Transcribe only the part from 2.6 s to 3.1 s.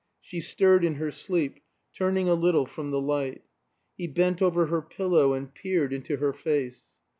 from the